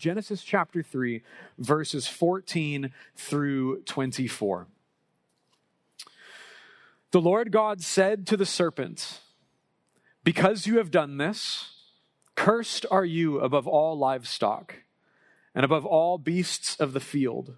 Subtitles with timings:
[0.00, 1.22] Genesis chapter 3,
[1.58, 4.66] verses 14 through 24.
[7.10, 9.20] The Lord God said to the serpent,
[10.24, 11.74] Because you have done this,
[12.34, 14.76] cursed are you above all livestock
[15.54, 17.56] and above all beasts of the field.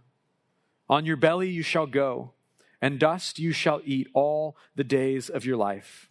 [0.91, 2.33] On your belly you shall go,
[2.81, 6.11] and dust you shall eat all the days of your life.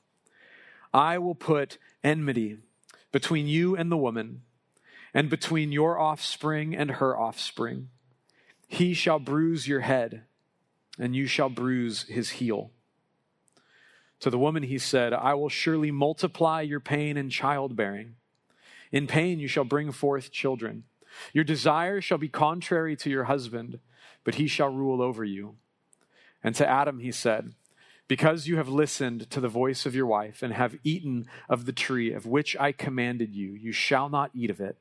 [0.93, 2.59] I will put enmity
[3.11, 4.43] between you and the woman
[5.13, 7.89] and between your offspring and her offspring.
[8.67, 10.23] He shall bruise your head,
[10.97, 12.71] and you shall bruise his heel.
[14.21, 18.15] To the woman he said, I will surely multiply your pain in childbearing.
[18.91, 20.83] In pain you shall bring forth children.
[21.33, 23.79] Your desire shall be contrary to your husband,
[24.23, 25.55] but he shall rule over you.
[26.43, 27.53] And to Adam he said,
[28.07, 31.73] Because you have listened to the voice of your wife and have eaten of the
[31.73, 34.77] tree of which I commanded you, you shall not eat of it.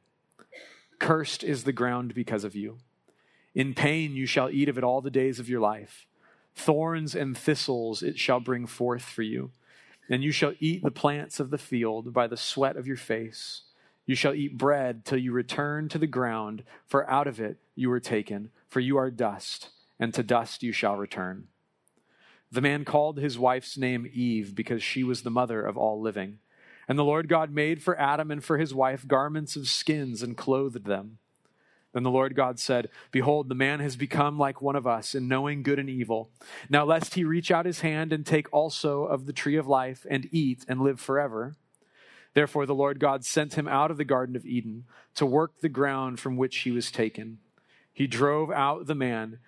[1.01, 2.79] Cursed is the ground because of you.
[3.55, 6.07] In pain you shall eat of it all the days of your life.
[6.55, 9.51] Thorns and thistles it shall bring forth for you.
[10.09, 13.63] And you shall eat the plants of the field by the sweat of your face.
[14.07, 17.89] You shall eat bread till you return to the ground, for out of it you
[17.89, 21.47] were taken, for you are dust, and to dust you shall return.
[22.53, 26.41] The man called his wife's name Eve because she was the mother of all living.
[26.91, 30.37] And the Lord God made for Adam and for his wife garments of skins and
[30.37, 31.19] clothed them.
[31.93, 35.29] Then the Lord God said, Behold, the man has become like one of us in
[35.29, 36.31] knowing good and evil.
[36.69, 40.05] Now, lest he reach out his hand and take also of the tree of life
[40.11, 41.55] and eat and live forever.
[42.35, 44.83] Therefore, the Lord God sent him out of the Garden of Eden
[45.15, 47.39] to work the ground from which he was taken.
[47.93, 49.39] He drove out the man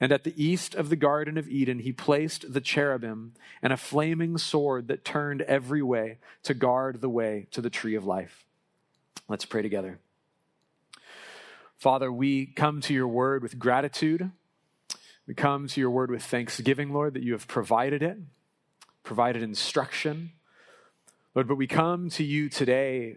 [0.00, 3.76] and at the east of the Garden of Eden, he placed the cherubim and a
[3.76, 8.44] flaming sword that turned every way to guard the way to the tree of life.
[9.28, 9.98] Let's pray together.
[11.76, 14.30] Father, we come to your word with gratitude.
[15.26, 18.18] We come to your word with thanksgiving, Lord, that you have provided it,
[19.02, 20.32] provided instruction.
[21.34, 23.16] Lord, but we come to you today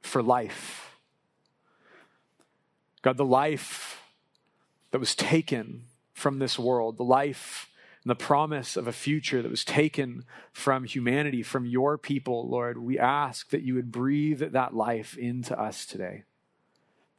[0.00, 0.96] for life.
[3.02, 4.02] God, the life
[4.90, 5.84] that was taken
[6.18, 7.70] from this world, the life
[8.02, 12.78] and the promise of a future that was taken from humanity, from your people, Lord,
[12.78, 16.24] we ask that you would breathe that life into us today.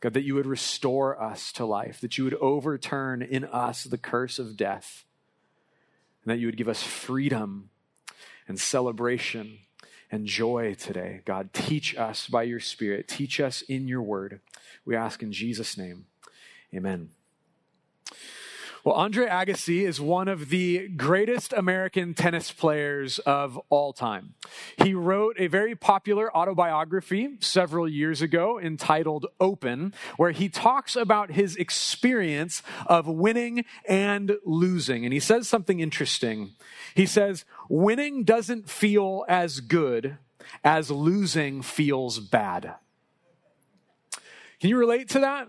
[0.02, 3.98] God, that you would restore us to life, that you would overturn in us the
[3.98, 5.04] curse of death,
[6.24, 7.70] and that you would give us freedom
[8.48, 9.60] and celebration
[10.12, 11.22] and joy today.
[11.26, 14.40] God, teach us by your Spirit, teach us in your word.
[14.86, 16.06] We ask in Jesus' name.
[16.74, 17.10] Amen.
[18.84, 24.36] Well, Andre Agassi is one of the greatest American tennis players of all time.
[24.82, 31.32] He wrote a very popular autobiography several years ago entitled Open, where he talks about
[31.32, 35.04] his experience of winning and losing.
[35.04, 36.52] And he says something interesting.
[36.96, 40.18] He says, Winning doesn't feel as good
[40.64, 42.76] as losing feels bad.
[44.62, 45.48] Can you relate to that?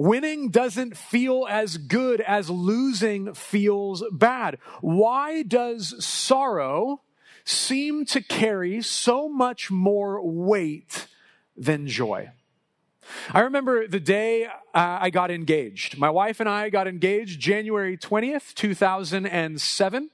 [0.00, 4.58] Winning doesn't feel as good as losing feels bad.
[4.80, 7.02] Why does sorrow
[7.44, 11.08] seem to carry so much more weight
[11.56, 12.30] than joy?
[13.32, 15.98] I remember the day uh, I got engaged.
[15.98, 20.10] My wife and I got engaged January 20th, 2007.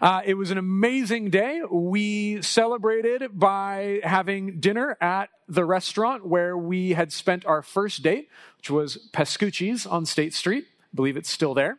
[0.00, 1.62] Uh, it was an amazing day.
[1.70, 8.28] We celebrated by having dinner at the restaurant where we had spent our first date,
[8.58, 10.64] which was Pascucci's on State Street.
[10.68, 11.78] I believe it's still there.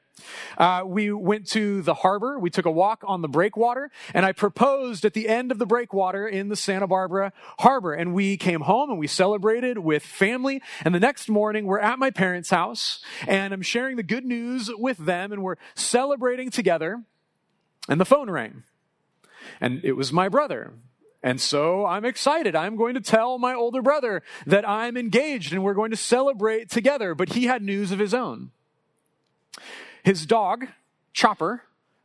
[0.58, 2.40] Uh, we went to the harbor.
[2.40, 5.66] We took a walk on the breakwater, and I proposed at the end of the
[5.66, 7.94] breakwater in the Santa Barbara harbor.
[7.94, 10.62] And we came home and we celebrated with family.
[10.84, 14.70] And the next morning, we're at my parents' house, and I'm sharing the good news
[14.74, 17.04] with them, and we're celebrating together.
[17.90, 18.64] And the phone rang,
[19.62, 20.74] and it was my brother.
[21.24, 22.56] And so I'm excited.
[22.56, 26.70] I'm going to tell my older brother that I'm engaged and we're going to celebrate
[26.70, 27.16] together.
[27.16, 28.52] But he had news of his own.
[30.08, 30.68] His dog,
[31.12, 31.64] Chopper,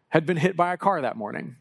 [0.09, 1.55] had been hit by a car that morning.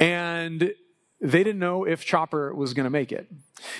[0.00, 0.74] And
[1.20, 3.30] they didn't know if Chopper was going to make it.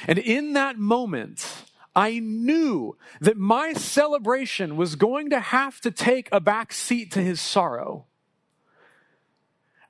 [0.06, 1.64] And in that moment,
[1.96, 7.20] I knew that my celebration was going to have to take a back seat to
[7.20, 8.06] his sorrow.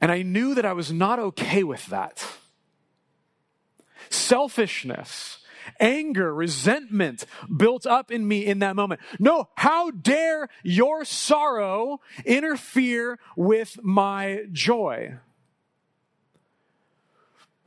[0.01, 2.27] And I knew that I was not okay with that.
[4.09, 5.38] Selfishness,
[5.81, 7.25] anger, resentment
[7.55, 9.01] built up in me in that moment.
[9.19, 15.19] No, how dare your sorrow interfere with my joy?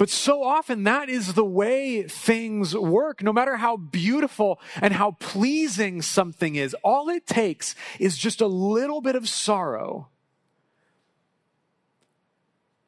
[0.01, 3.21] But so often that is the way things work.
[3.21, 8.47] No matter how beautiful and how pleasing something is, all it takes is just a
[8.47, 10.07] little bit of sorrow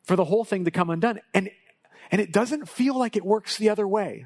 [0.02, 1.20] for the whole thing to come undone.
[1.36, 1.52] And,
[2.10, 4.26] and it doesn't feel like it works the other way.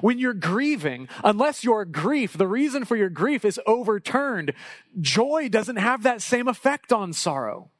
[0.00, 4.52] When you're grieving, unless your grief, the reason for your grief is overturned,
[5.00, 7.70] joy doesn't have that same effect on sorrow.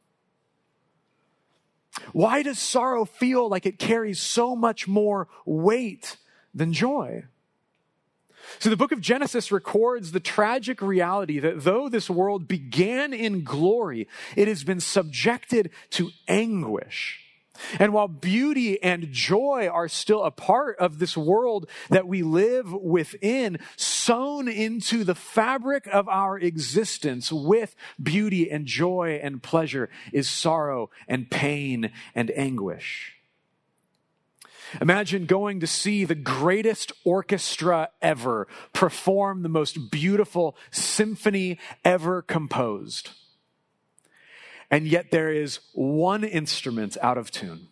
[2.12, 6.16] Why does sorrow feel like it carries so much more weight
[6.54, 7.24] than joy?
[8.58, 13.44] So the book of Genesis records the tragic reality that though this world began in
[13.44, 17.27] glory, it has been subjected to anguish.
[17.78, 22.72] And while beauty and joy are still a part of this world that we live
[22.72, 30.28] within, sewn into the fabric of our existence with beauty and joy and pleasure is
[30.28, 33.14] sorrow and pain and anguish.
[34.80, 43.10] Imagine going to see the greatest orchestra ever perform the most beautiful symphony ever composed
[44.70, 47.68] and yet there is one instrument out of tune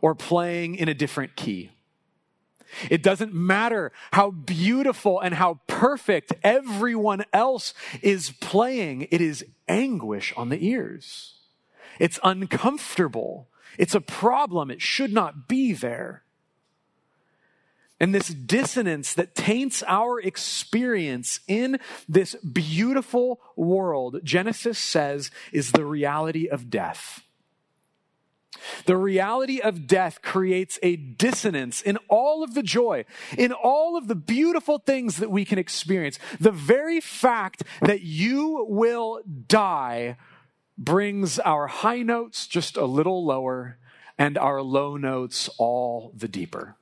[0.00, 1.70] or playing in a different key.
[2.90, 10.32] It doesn't matter how beautiful and how perfect everyone else is playing, it is anguish
[10.36, 11.34] on the ears.
[12.00, 13.48] It's uncomfortable.
[13.78, 14.70] It's a problem.
[14.70, 16.23] It should not be there.
[18.00, 25.84] And this dissonance that taints our experience in this beautiful world, Genesis says, is the
[25.84, 27.22] reality of death.
[28.86, 33.04] The reality of death creates a dissonance in all of the joy,
[33.36, 36.18] in all of the beautiful things that we can experience.
[36.40, 40.16] The very fact that you will die
[40.76, 43.78] brings our high notes just a little lower
[44.18, 46.76] and our low notes all the deeper.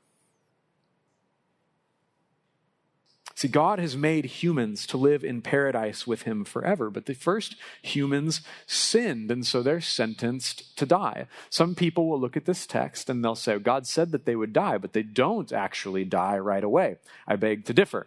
[3.42, 7.56] See, God has made humans to live in paradise with him forever, but the first
[7.82, 11.26] humans sinned, and so they're sentenced to die.
[11.50, 14.52] Some people will look at this text and they'll say, God said that they would
[14.52, 16.98] die, but they don't actually die right away.
[17.26, 18.06] I beg to differ.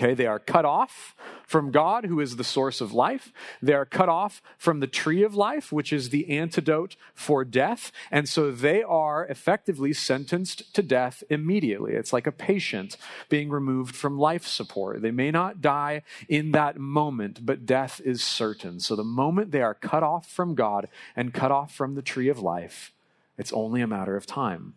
[0.00, 1.14] Okay, they are cut off
[1.46, 3.34] from God, who is the source of life.
[3.60, 7.92] They are cut off from the tree of life, which is the antidote for death.
[8.10, 11.92] And so they are effectively sentenced to death immediately.
[11.92, 12.96] It's like a patient
[13.28, 15.02] being removed from life support.
[15.02, 16.00] They may not die
[16.30, 18.80] in that moment, but death is certain.
[18.80, 22.30] So the moment they are cut off from God and cut off from the tree
[22.30, 22.90] of life,
[23.36, 24.76] it's only a matter of time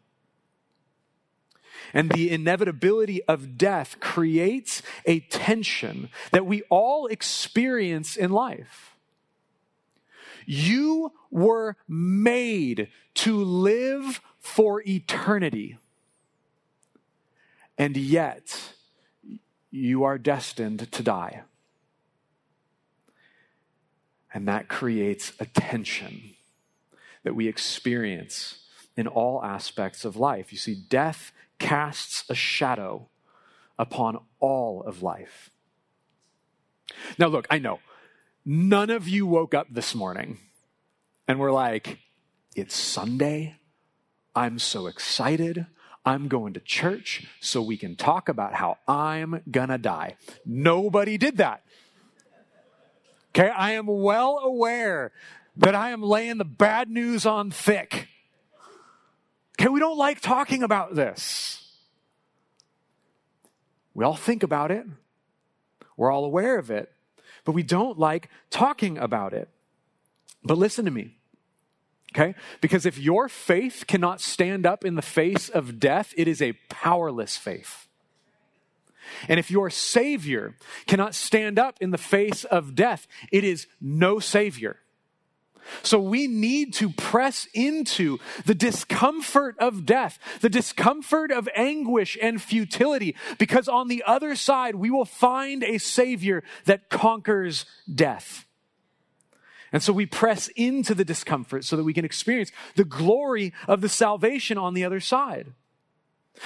[1.94, 8.95] and the inevitability of death creates a tension that we all experience in life.
[10.45, 15.78] You were made to live for eternity,
[17.78, 18.74] and yet
[19.72, 21.44] you are destined to die.
[24.34, 26.36] And that creates a tension
[27.24, 28.60] that we experience
[28.98, 30.51] in all aspects of life.
[30.51, 31.31] You see, death
[31.63, 33.07] casts a shadow
[33.80, 35.50] upon all of life.
[37.18, 37.80] Now, look, I know
[38.45, 40.39] none of you woke up this morning
[41.25, 42.00] and were like,
[42.54, 43.56] it's Sunday.
[44.36, 45.65] I'm so excited.
[46.06, 50.18] I'm going to church so we can talk about how I'm gonna die.
[50.45, 51.64] Nobody did that.
[53.30, 55.14] Okay, I am well aware
[55.56, 58.03] that I am laying the bad news on thick.
[59.64, 61.72] Okay, we don't like talking about this.
[63.94, 64.86] We all think about it,
[65.96, 66.92] we're all aware of it,
[67.46, 69.48] but we don't like talking about it.
[70.44, 71.16] But listen to me.
[72.14, 72.36] Okay?
[72.60, 76.60] Because if your faith cannot stand up in the face of death, it is a
[76.68, 77.88] powerless faith.
[79.30, 84.20] And if your Savior cannot stand up in the face of death, it is no
[84.20, 84.80] Savior.
[85.82, 92.42] So we need to press into the discomfort of death, the discomfort of anguish and
[92.42, 98.46] futility, because on the other side, we will find a Savior that conquers death.
[99.72, 103.82] And so we press into the discomfort so that we can experience the glory of
[103.82, 105.54] the salvation on the other side.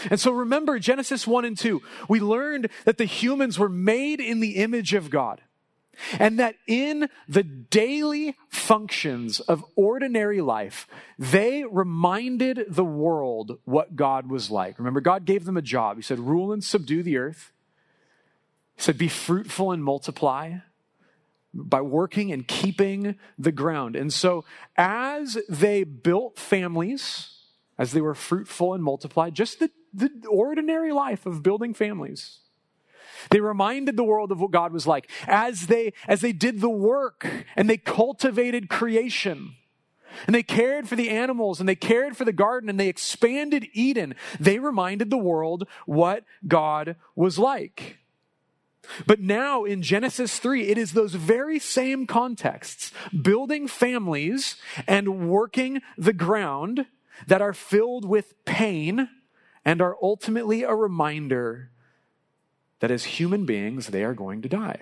[0.10, 1.82] And so remember Genesis 1 and 2.
[2.08, 5.42] We learned that the humans were made in the image of God.
[6.20, 10.88] And that in the daily functions of ordinary life,
[11.18, 14.78] they reminded the world what God was like.
[14.78, 15.98] Remember, God gave them a job.
[15.98, 17.52] He said, Rule and subdue the earth.
[18.76, 20.58] He said, Be fruitful and multiply
[21.54, 23.96] by working and keeping the ground.
[23.96, 27.30] And so, as they built families,
[27.78, 32.40] as they were fruitful and multiplied, just the, the ordinary life of building families.
[33.30, 36.70] They reminded the world of what God was like as they, as they did the
[36.70, 39.56] work and they cultivated creation.
[40.26, 43.68] And they cared for the animals and they cared for the garden and they expanded
[43.74, 44.16] Eden.
[44.40, 47.98] They reminded the world what God was like.
[49.06, 54.56] But now in Genesis 3, it is those very same contexts, building families
[54.88, 56.86] and working the ground,
[57.26, 59.10] that are filled with pain
[59.66, 61.72] and are ultimately a reminder
[62.80, 64.82] that as human beings, they are going to die.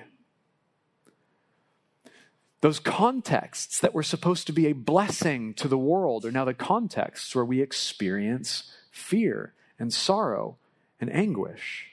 [2.62, 6.54] Those contexts that were supposed to be a blessing to the world are now the
[6.54, 10.58] contexts where we experience fear and sorrow
[11.00, 11.88] and anguish.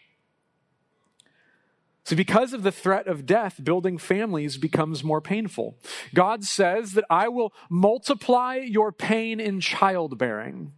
[2.05, 5.77] So, because of the threat of death, building families becomes more painful.
[6.15, 10.73] God says that I will multiply your pain in childbearing,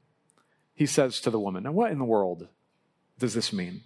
[0.74, 1.62] he says to the woman.
[1.62, 2.48] Now, what in the world
[3.18, 3.82] does this mean?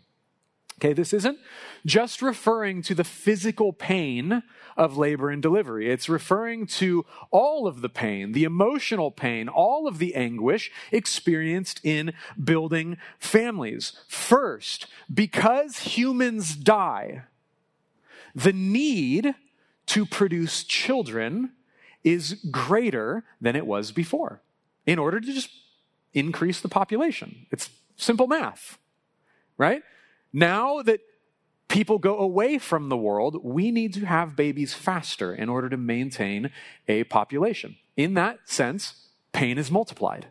[0.79, 1.39] Okay, this isn't
[1.85, 4.45] just referring to the physical pain
[4.77, 5.91] of labor and delivery.
[5.91, 11.81] It's referring to all of the pain, the emotional pain, all of the anguish experienced
[11.83, 13.93] in building families.
[14.07, 17.25] First, because humans die,
[18.33, 19.35] the need
[19.87, 21.55] to produce children
[22.05, 24.43] is greater than it was before
[24.87, 25.51] in order to just
[26.15, 27.47] increase the population.
[27.51, 28.79] It's simple math,
[29.57, 29.83] right?
[30.33, 31.01] Now that
[31.69, 35.77] people go away from the world, we need to have babies faster in order to
[35.77, 36.51] maintain
[36.87, 37.77] a population.
[37.97, 40.29] In that sense, pain is multiplied.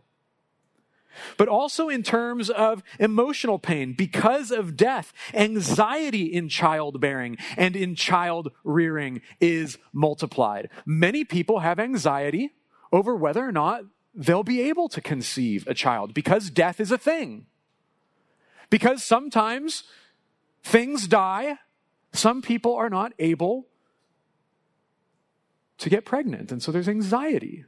[1.38, 7.96] But also in terms of emotional pain because of death, anxiety in childbearing and in
[7.96, 10.70] child rearing is multiplied.
[10.86, 12.52] Many people have anxiety
[12.92, 13.82] over whether or not
[14.14, 17.46] they'll be able to conceive a child because death is a thing.
[18.70, 19.84] Because sometimes
[20.64, 21.58] things die,
[22.14, 23.68] some people are not able
[25.78, 26.52] to get pregnant.
[26.52, 27.66] And so there's anxiety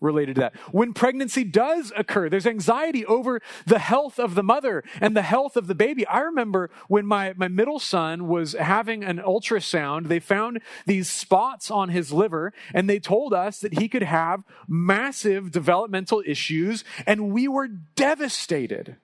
[0.00, 0.56] related to that.
[0.72, 5.56] When pregnancy does occur, there's anxiety over the health of the mother and the health
[5.56, 6.06] of the baby.
[6.06, 11.70] I remember when my, my middle son was having an ultrasound, they found these spots
[11.70, 17.30] on his liver and they told us that he could have massive developmental issues and
[17.32, 18.96] we were devastated.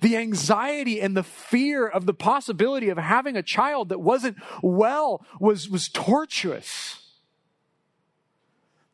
[0.00, 5.24] The anxiety and the fear of the possibility of having a child that wasn't well
[5.40, 7.00] was, was tortuous.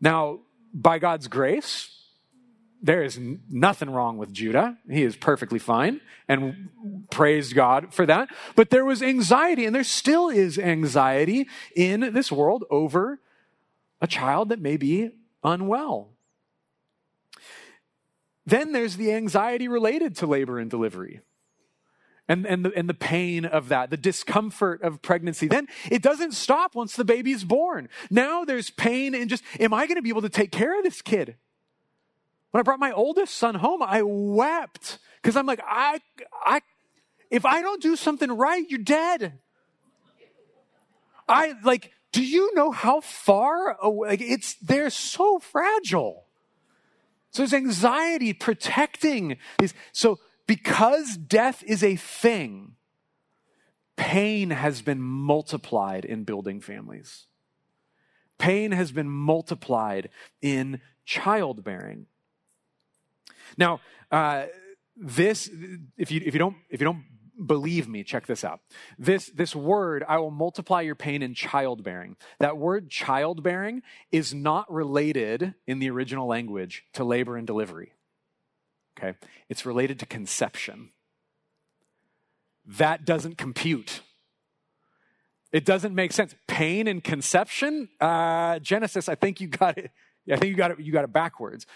[0.00, 0.40] Now,
[0.74, 2.02] by God's grace,
[2.82, 3.18] there is
[3.48, 4.76] nothing wrong with Judah.
[4.90, 6.68] He is perfectly fine and
[7.10, 8.28] praise God for that.
[8.56, 13.20] But there was anxiety, and there still is anxiety in this world over
[14.00, 15.10] a child that may be
[15.44, 16.11] unwell.
[18.44, 21.20] Then there's the anxiety related to labor and delivery
[22.28, 25.48] and, and, the, and the pain of that, the discomfort of pregnancy.
[25.48, 27.88] Then it doesn't stop once the baby's born.
[28.10, 30.84] Now there's pain and just, am I going to be able to take care of
[30.84, 31.36] this kid?
[32.50, 36.00] When I brought my oldest son home, I wept because I'm like, I,
[36.44, 36.60] I,
[37.30, 39.38] if I don't do something right, you're dead.
[41.28, 44.10] I like, do you know how far away?
[44.10, 46.24] Like, it's, they're so fragile.
[47.32, 49.74] So there's anxiety protecting these.
[49.92, 52.76] So because death is a thing,
[53.96, 57.26] pain has been multiplied in building families.
[58.38, 60.10] Pain has been multiplied
[60.42, 62.06] in childbearing.
[63.56, 64.46] Now, uh,
[64.96, 65.50] this,
[65.96, 67.04] if you, if you don't, if you don't
[67.44, 68.60] believe me, check this out.
[68.98, 72.16] This, this word, I will multiply your pain in childbearing.
[72.38, 77.92] That word childbearing is not related in the original language to labor and delivery
[78.98, 79.16] okay?
[79.48, 80.90] It's related to conception.
[82.66, 84.00] That doesn't compute.
[85.50, 86.34] It doesn't make sense.
[86.46, 89.90] Pain and conception, uh, Genesis, I think you got it.
[90.30, 90.80] I think you got it.
[90.80, 91.66] You got it backwards.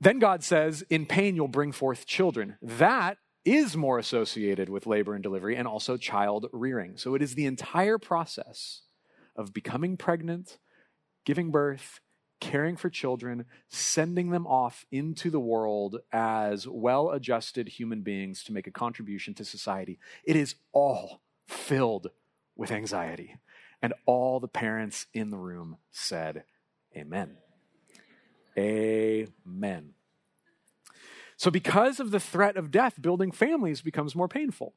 [0.00, 5.14] Then God says, "In pain you'll bring forth children." That is more associated with labor
[5.14, 6.96] and delivery, and also child rearing.
[6.96, 8.82] So it is the entire process
[9.36, 10.58] of becoming pregnant,
[11.24, 12.00] giving birth,
[12.40, 18.52] caring for children, sending them off into the world as well adjusted human beings to
[18.52, 19.98] make a contribution to society.
[20.24, 22.08] It is all filled
[22.56, 23.36] with anxiety.
[23.80, 26.44] And all the parents in the room said,
[26.96, 27.36] Amen.
[28.58, 29.95] Amen.
[31.36, 34.74] So, because of the threat of death, building families becomes more painful.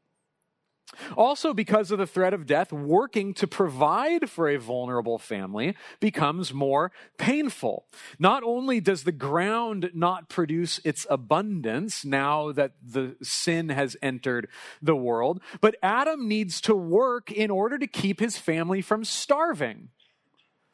[1.15, 6.53] Also, because of the threat of death, working to provide for a vulnerable family becomes
[6.53, 7.85] more painful.
[8.17, 14.47] Not only does the ground not produce its abundance now that the sin has entered
[14.81, 19.89] the world, but Adam needs to work in order to keep his family from starving.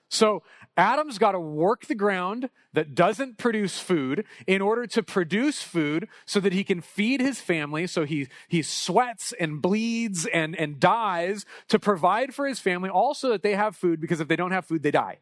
[0.09, 0.43] So
[0.77, 6.07] Adam's got to work the ground that doesn't produce food in order to produce food
[6.25, 7.88] so that he can feed his family.
[7.88, 13.29] So he, he sweats and bleeds and, and dies to provide for his family, also
[13.29, 15.19] that they have food because if they don't have food, they die.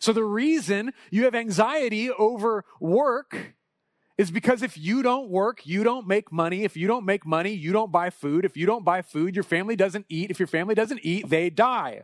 [0.00, 3.54] So the reason you have anxiety over work
[4.18, 6.64] is because if you don't work, you don't make money.
[6.64, 8.44] If you don't make money, you don't buy food.
[8.44, 10.30] If you don't buy food, your family doesn't eat.
[10.30, 12.02] If your family doesn't eat, they die.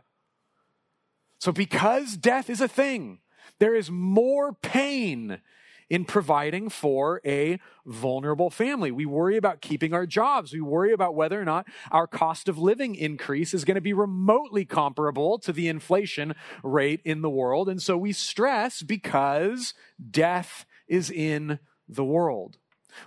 [1.39, 3.19] So, because death is a thing,
[3.59, 5.41] there is more pain
[5.89, 8.91] in providing for a vulnerable family.
[8.91, 10.51] We worry about keeping our jobs.
[10.51, 13.93] We worry about whether or not our cost of living increase is going to be
[13.93, 17.69] remotely comparable to the inflation rate in the world.
[17.69, 19.73] And so we stress because
[20.09, 22.57] death is in the world.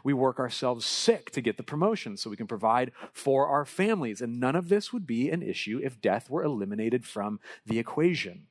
[0.04, 4.20] We work ourselves sick to get the promotion so we can provide for our families.
[4.20, 8.46] And none of this would be an issue if death were eliminated from the equation.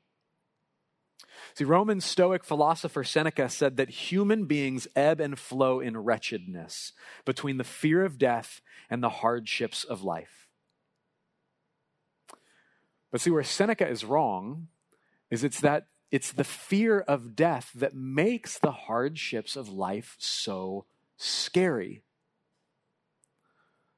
[1.53, 6.93] See, Roman Stoic philosopher Seneca said that human beings ebb and flow in wretchedness
[7.25, 10.47] between the fear of death and the hardships of life.
[13.11, 14.67] But see, where Seneca is wrong
[15.29, 20.85] is it's that it's the fear of death that makes the hardships of life so
[21.17, 22.03] scary.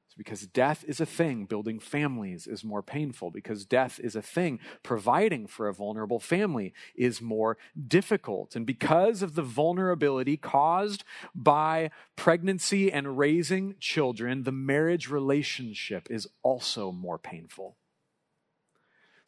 [0.06, 1.44] It's because death is a thing.
[1.44, 3.30] Building families is more painful.
[3.30, 4.58] Because death is a thing.
[4.82, 8.56] Providing for a vulnerable family is more difficult.
[8.56, 16.26] And because of the vulnerability caused by pregnancy and raising children, the marriage relationship is
[16.42, 17.76] also more painful.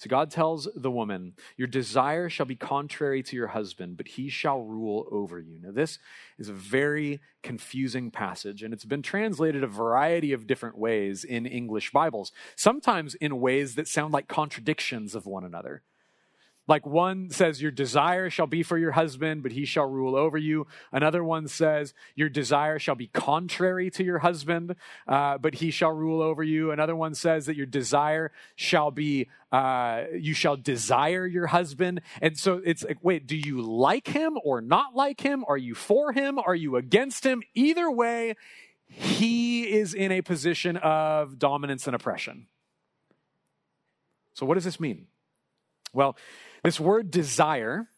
[0.03, 4.29] So God tells the woman, Your desire shall be contrary to your husband, but he
[4.29, 5.61] shall rule over you.
[5.63, 6.01] Now, this
[6.41, 11.47] is a very confusing passage, and it's been translated a variety of different ways in
[11.47, 15.85] English Bibles, sometimes in ways that sound like contradictions of one another.
[16.69, 20.39] Like one says, Your desire shall be for your husband, but he shall rule over
[20.39, 20.67] you.
[20.93, 24.77] Another one says, Your desire shall be contrary to your husband,
[25.09, 26.71] uh, but he shall rule over you.
[26.71, 32.01] Another one says that your desire shall be, uh, you shall desire your husband.
[32.21, 35.45] And so it's like, wait, do you like him or not like him?
[35.49, 36.39] Are you for him?
[36.39, 37.43] Are you against him?
[37.55, 38.37] Either way,
[38.87, 42.47] he is in a position of dominance and oppression.
[44.35, 45.07] So, what does this mean?
[45.93, 46.17] Well,
[46.63, 47.89] this word desire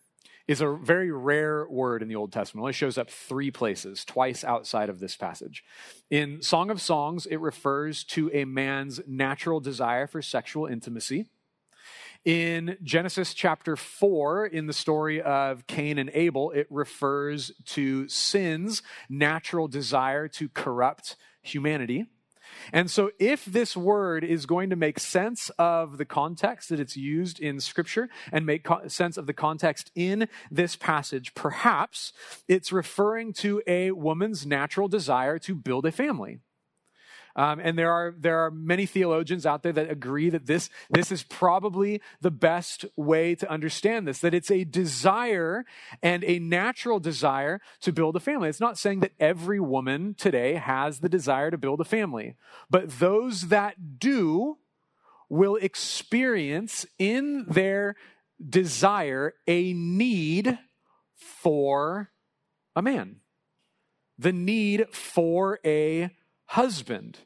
[0.46, 2.62] is a very rare word in the Old Testament.
[2.62, 5.64] It only shows up three places, twice outside of this passage.
[6.10, 11.26] In Song of Songs, it refers to a man's natural desire for sexual intimacy.
[12.24, 18.82] In Genesis chapter 4, in the story of Cain and Abel, it refers to sin's
[19.10, 22.06] natural desire to corrupt humanity.
[22.72, 26.96] And so, if this word is going to make sense of the context that it's
[26.96, 32.12] used in Scripture and make co- sense of the context in this passage, perhaps
[32.48, 36.40] it's referring to a woman's natural desire to build a family.
[37.36, 41.10] Um, and there are, there are many theologians out there that agree that this, this
[41.10, 45.64] is probably the best way to understand this, that it's a desire
[46.02, 48.48] and a natural desire to build a family.
[48.48, 52.36] It's not saying that every woman today has the desire to build a family,
[52.70, 54.58] but those that do
[55.28, 57.96] will experience in their
[58.48, 60.58] desire a need
[61.16, 62.10] for
[62.76, 63.16] a man,
[64.18, 66.10] the need for a
[66.54, 67.18] husband.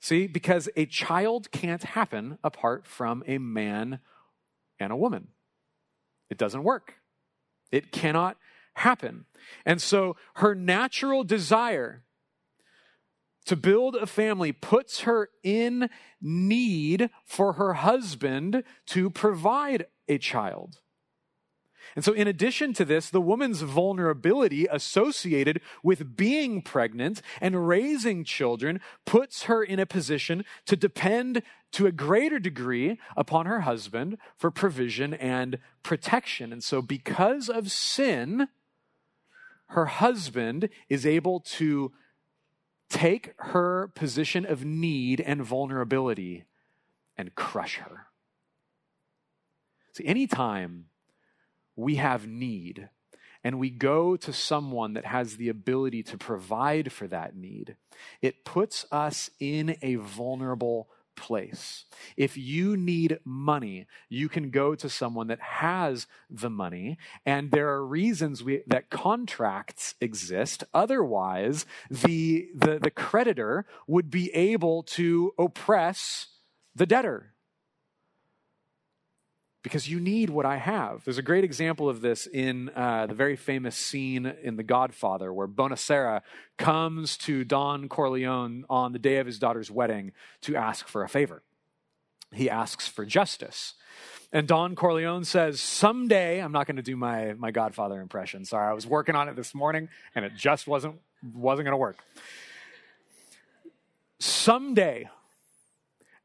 [0.00, 4.00] See, because a child can't happen apart from a man
[4.78, 5.28] and a woman.
[6.28, 6.96] It doesn't work.
[7.72, 8.36] It cannot
[8.74, 9.24] happen.
[9.64, 12.04] And so her natural desire
[13.46, 15.88] to build a family puts her in
[16.20, 20.80] need for her husband to provide a child.
[21.98, 28.22] And so, in addition to this, the woman's vulnerability associated with being pregnant and raising
[28.22, 34.16] children puts her in a position to depend to a greater degree upon her husband
[34.36, 36.52] for provision and protection.
[36.52, 38.46] And so, because of sin,
[39.70, 41.90] her husband is able to
[42.88, 46.44] take her position of need and vulnerability
[47.16, 48.06] and crush her.
[49.94, 50.84] See, anytime
[51.78, 52.88] we have need
[53.44, 57.76] and we go to someone that has the ability to provide for that need,
[58.20, 61.84] it puts us in a vulnerable place.
[62.16, 67.68] If you need money, you can go to someone that has the money, and there
[67.68, 70.64] are reasons we, that contracts exist.
[70.74, 76.26] Otherwise, the, the, the creditor would be able to oppress
[76.74, 77.34] the debtor
[79.68, 81.04] because you need what I have.
[81.04, 85.30] There's a great example of this in uh, the very famous scene in The Godfather,
[85.30, 86.22] where Bonasera
[86.56, 91.08] comes to Don Corleone on the day of his daughter's wedding to ask for a
[91.08, 91.42] favor.
[92.32, 93.74] He asks for justice.
[94.32, 98.46] And Don Corleone says, Someday, I'm not going to do my, my Godfather impression.
[98.46, 100.98] Sorry, I was working on it this morning and it just wasn't,
[101.34, 101.98] wasn't going to work.
[104.18, 105.10] Someday,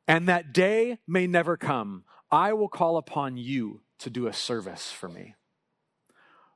[0.08, 4.92] and that day may never come, I will call upon you to do a service
[4.92, 5.36] for me.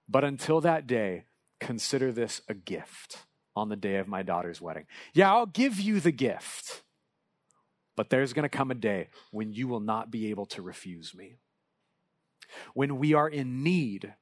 [0.09, 1.25] But until that day,
[1.59, 4.87] consider this a gift on the day of my daughter's wedding.
[5.13, 6.81] Yeah, I'll give you the gift,
[7.95, 11.13] but there's going to come a day when you will not be able to refuse
[11.13, 11.35] me.
[12.73, 14.15] When we are in need,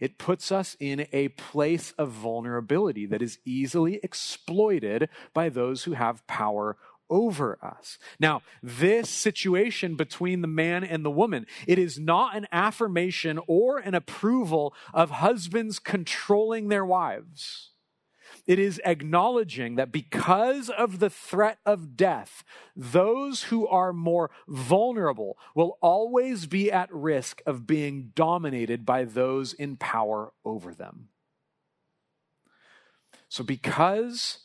[0.00, 5.92] it puts us in a place of vulnerability that is easily exploited by those who
[5.92, 6.78] have power
[7.12, 7.98] over us.
[8.18, 13.78] Now, this situation between the man and the woman, it is not an affirmation or
[13.78, 17.68] an approval of husbands controlling their wives.
[18.46, 22.42] It is acknowledging that because of the threat of death,
[22.74, 29.52] those who are more vulnerable will always be at risk of being dominated by those
[29.52, 31.08] in power over them.
[33.28, 34.38] So, because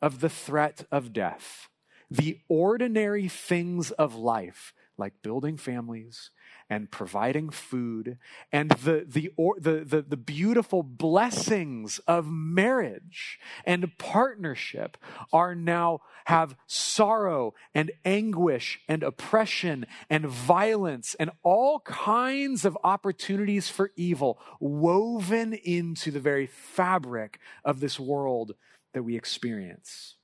[0.00, 1.68] of the threat of death,
[2.12, 6.30] the ordinary things of life, like building families
[6.68, 8.18] and providing food
[8.52, 14.98] and the, the, or, the, the, the beautiful blessings of marriage and partnership
[15.32, 23.68] are now have sorrow and anguish and oppression and violence and all kinds of opportunities
[23.68, 28.52] for evil woven into the very fabric of this world
[28.92, 30.16] that we experience.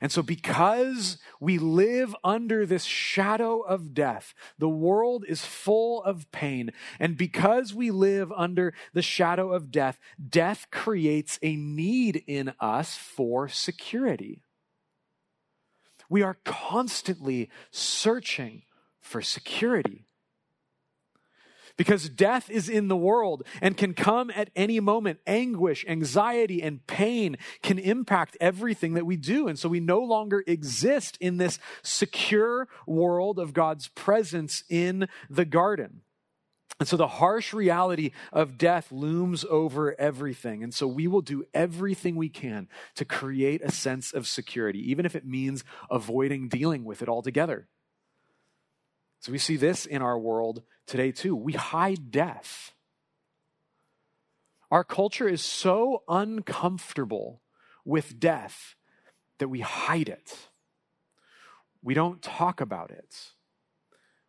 [0.00, 6.30] And so, because we live under this shadow of death, the world is full of
[6.32, 6.72] pain.
[6.98, 12.96] And because we live under the shadow of death, death creates a need in us
[12.96, 14.42] for security.
[16.08, 18.62] We are constantly searching
[19.00, 20.06] for security
[21.76, 25.20] because death is in the world and can come at any moment.
[25.26, 29.48] Anguish, anxiety, and pain can impact everything that we do.
[29.48, 35.44] And so we no longer exist in this secure world of God's presence in the
[35.44, 36.02] garden.
[36.78, 40.64] And so the harsh reality of death looms over everything.
[40.64, 45.06] And so we will do everything we can to create a sense of security, even
[45.06, 47.68] if it means avoiding dealing with it altogether.
[49.22, 51.36] So we see this in our world today too.
[51.36, 52.72] We hide death.
[54.68, 57.40] Our culture is so uncomfortable
[57.84, 58.74] with death
[59.38, 60.48] that we hide it.
[61.84, 63.14] We don't talk about it.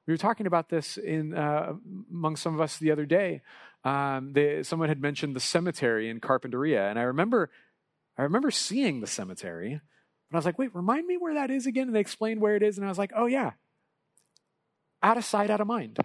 [0.06, 1.74] We were talking about this in uh,
[2.12, 3.42] among some of us the other day.
[3.84, 7.50] Um, they, someone had mentioned the cemetery in Carpinteria, and I remember,
[8.16, 9.82] I remember seeing the cemetery, and
[10.34, 12.64] I was like, "Wait, remind me where that is again?" And they explained where it
[12.64, 13.52] is, and I was like, "Oh yeah,
[15.04, 16.00] out of sight, out of mind.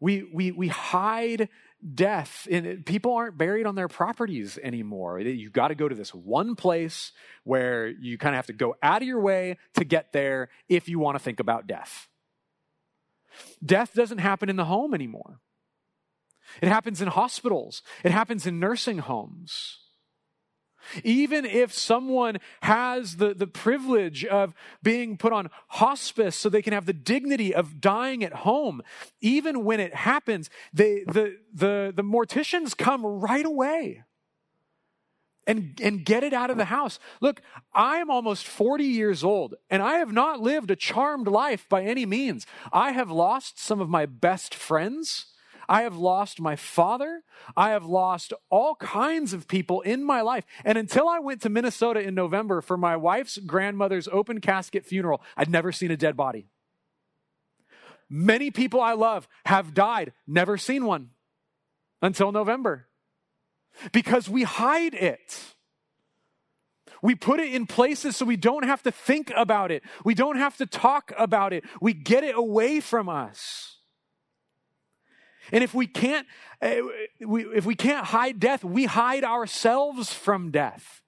[0.00, 1.48] We, we, we hide
[1.94, 2.46] death.
[2.50, 5.20] And people aren't buried on their properties anymore.
[5.20, 7.12] You've got to go to this one place
[7.44, 10.88] where you kind of have to go out of your way to get there if
[10.88, 12.08] you want to think about death.
[13.64, 15.40] Death doesn't happen in the home anymore.
[16.62, 17.82] It happens in hospitals.
[18.02, 19.78] It happens in nursing homes.
[21.04, 26.72] Even if someone has the, the privilege of being put on hospice so they can
[26.72, 28.82] have the dignity of dying at home,
[29.20, 34.04] even when it happens, they, the, the, the morticians come right away
[35.48, 37.00] and, and get it out of the house.
[37.20, 37.40] Look,
[37.72, 41.82] I am almost 40 years old and I have not lived a charmed life by
[41.82, 42.46] any means.
[42.70, 45.26] I have lost some of my best friends.
[45.68, 47.22] I have lost my father.
[47.56, 50.44] I have lost all kinds of people in my life.
[50.64, 55.20] And until I went to Minnesota in November for my wife's grandmother's open casket funeral,
[55.36, 56.48] I'd never seen a dead body.
[58.08, 61.10] Many people I love have died, never seen one
[62.00, 62.88] until November
[63.92, 65.54] because we hide it.
[67.02, 69.82] We put it in places so we don't have to think about it.
[70.04, 71.64] We don't have to talk about it.
[71.80, 73.77] We get it away from us.
[75.52, 76.26] And if we can't,
[76.60, 76.80] eh,
[77.20, 81.02] if we can't hide death, we hide ourselves from death.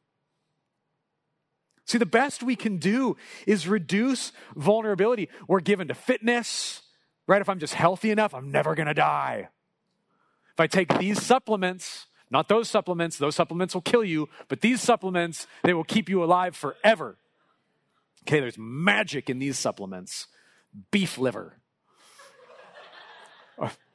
[1.85, 5.29] See, the best we can do is reduce vulnerability.
[5.48, 6.83] We're given to fitness,
[7.26, 7.40] right?
[7.40, 9.48] If I'm just healthy enough, I'm never going to die.
[10.53, 14.81] If I take these supplements, not those supplements, those supplements will kill you, but these
[14.81, 17.16] supplements, they will keep you alive forever.
[18.22, 20.29] Okay, there's magic in these supplements.
[20.92, 21.60] Beef liver.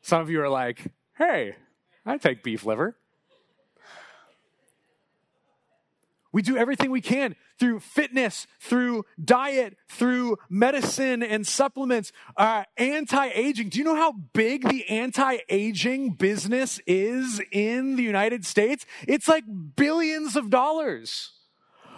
[0.05, 1.55] Some of you are like, hey,
[2.05, 2.95] I take beef liver.
[6.31, 13.29] We do everything we can through fitness, through diet, through medicine and supplements, uh, anti
[13.29, 13.69] aging.
[13.69, 18.85] Do you know how big the anti aging business is in the United States?
[19.07, 21.31] It's like billions of dollars.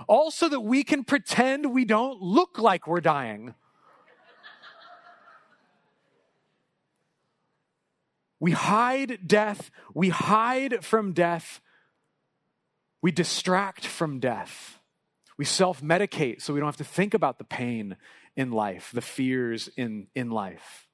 [0.08, 3.54] Also, that we can pretend we don't look like we're dying.
[8.40, 9.72] We hide death.
[9.94, 11.62] We hide from death.
[13.02, 14.80] We distract from death.
[15.38, 17.96] We self medicate so we don't have to think about the pain
[18.36, 20.87] in life, the fears in, in life.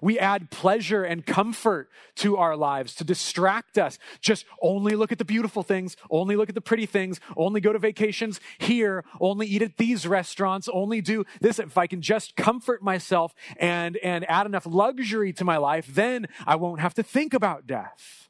[0.00, 3.98] We add pleasure and comfort to our lives to distract us.
[4.20, 7.72] Just only look at the beautiful things, only look at the pretty things, only go
[7.72, 11.58] to vacations here, only eat at these restaurants, only do this.
[11.58, 16.26] If I can just comfort myself and, and add enough luxury to my life, then
[16.46, 18.28] I won't have to think about death.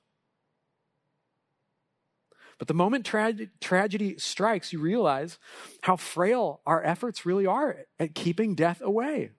[2.58, 5.38] But the moment tra- tragedy strikes, you realize
[5.82, 9.30] how frail our efforts really are at keeping death away.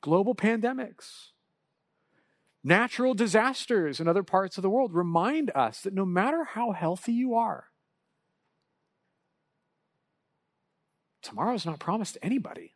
[0.00, 1.28] Global pandemics,
[2.64, 7.12] natural disasters in other parts of the world remind us that no matter how healthy
[7.12, 7.66] you are,
[11.22, 12.74] tomorrow is not promised to anybody.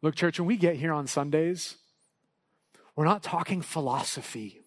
[0.00, 1.76] Look, church, when we get here on Sundays,
[2.94, 4.57] we're not talking philosophy.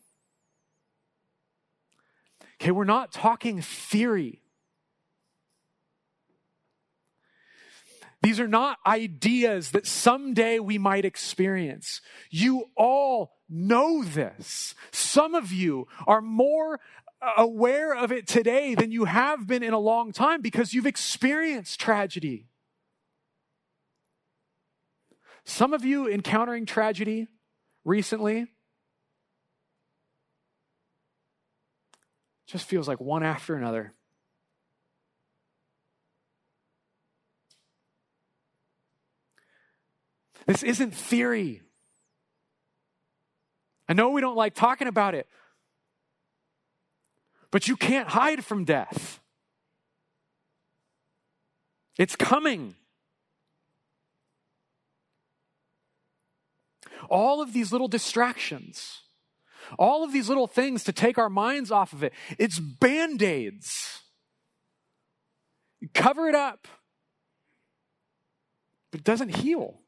[2.61, 4.43] Okay, we're not talking theory.
[8.21, 12.01] These are not ideas that someday we might experience.
[12.29, 14.75] You all know this.
[14.91, 16.79] Some of you are more
[17.35, 21.79] aware of it today than you have been in a long time because you've experienced
[21.79, 22.45] tragedy.
[25.45, 27.27] Some of you encountering tragedy
[27.83, 28.45] recently
[32.51, 33.93] just feels like one after another.
[40.45, 41.61] This isn't theory.
[43.87, 45.27] I know we don't like talking about it,
[47.51, 49.19] but you can't hide from death.
[51.97, 52.75] It's coming.
[57.11, 59.01] all of these little distractions,
[59.77, 62.13] all of these little things to take our minds off of it.
[62.37, 64.01] It's band aids.
[65.93, 66.67] Cover it up,
[68.91, 69.79] but it doesn't heal.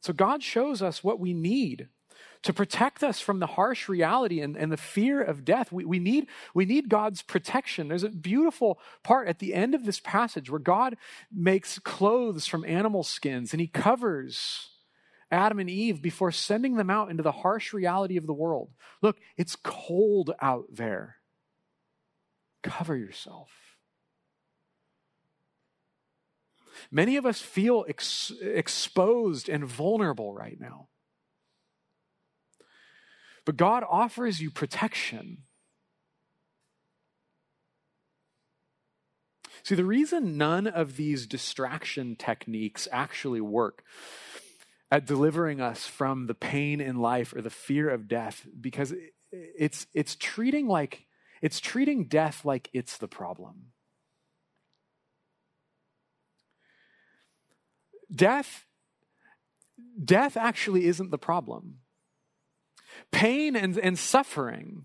[0.00, 1.88] So God shows us what we need
[2.42, 5.70] to protect us from the harsh reality and, and the fear of death.
[5.70, 7.88] We, we, need, we need God's protection.
[7.88, 10.96] There's a beautiful part at the end of this passage where God
[11.32, 14.71] makes clothes from animal skins and he covers
[15.32, 18.70] Adam and Eve before sending them out into the harsh reality of the world.
[19.00, 21.16] Look, it's cold out there.
[22.62, 23.50] Cover yourself.
[26.90, 30.88] Many of us feel ex- exposed and vulnerable right now.
[33.44, 35.38] But God offers you protection.
[39.64, 43.84] See, the reason none of these distraction techniques actually work
[44.92, 48.92] at delivering us from the pain in life or the fear of death because
[49.32, 51.06] it's it's treating like
[51.40, 53.72] it's treating death like it's the problem.
[58.14, 58.66] Death
[60.04, 61.78] death actually isn't the problem.
[63.10, 64.84] Pain and, and suffering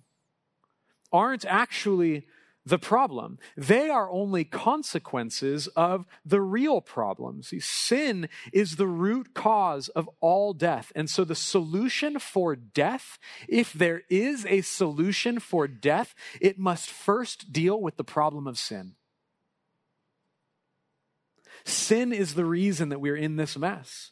[1.12, 2.26] aren't actually
[2.68, 3.40] the problem.
[3.56, 7.42] They are only consequences of the real problem.
[7.42, 10.92] See, sin is the root cause of all death.
[10.96, 16.90] And so the solution for death, if there is a solution for death, it must
[16.90, 18.96] first deal with the problem of sin.
[21.64, 24.12] Sin is the reason that we're in this mess.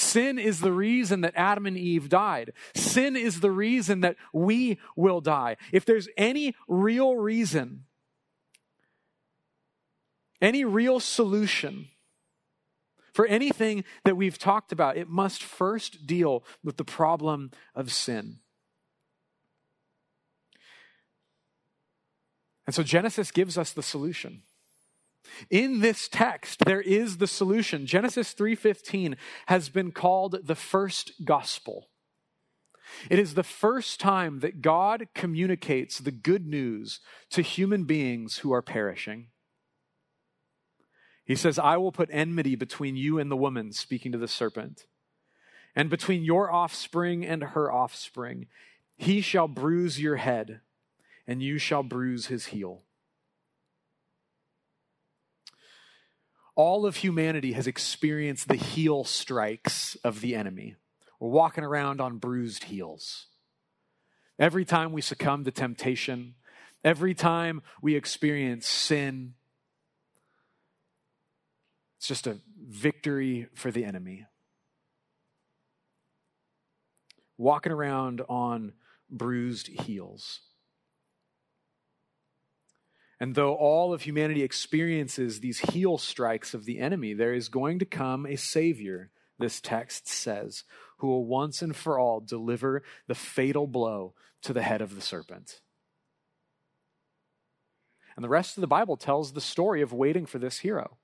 [0.00, 2.54] Sin is the reason that Adam and Eve died.
[2.74, 5.58] Sin is the reason that we will die.
[5.72, 7.84] If there's any real reason,
[10.40, 11.88] any real solution
[13.12, 18.38] for anything that we've talked about, it must first deal with the problem of sin.
[22.66, 24.44] And so Genesis gives us the solution.
[25.48, 27.86] In this text there is the solution.
[27.86, 29.16] Genesis 3:15
[29.46, 31.88] has been called the first gospel.
[33.08, 38.52] It is the first time that God communicates the good news to human beings who
[38.52, 39.28] are perishing.
[41.24, 44.86] He says, I will put enmity between you and the woman, speaking to the serpent,
[45.76, 48.48] and between your offspring and her offspring.
[48.96, 50.60] He shall bruise your head,
[51.28, 52.82] and you shall bruise his heel.
[56.62, 60.76] All of humanity has experienced the heel strikes of the enemy.
[61.18, 63.28] We're walking around on bruised heels.
[64.38, 66.34] Every time we succumb to temptation,
[66.84, 69.36] every time we experience sin,
[71.96, 74.26] it's just a victory for the enemy.
[77.38, 78.74] Walking around on
[79.08, 80.40] bruised heels.
[83.20, 87.78] And though all of humanity experiences these heel strikes of the enemy, there is going
[87.80, 90.64] to come a Savior, this text says,
[90.98, 95.02] who will once and for all deliver the fatal blow to the head of the
[95.02, 95.60] serpent.
[98.16, 100.96] And the rest of the Bible tells the story of waiting for this hero.